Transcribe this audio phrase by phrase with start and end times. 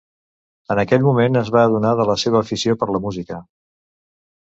[0.75, 3.43] En aquell moment es va adonar de la seva afició per la música.